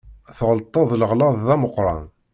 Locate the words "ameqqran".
1.55-2.05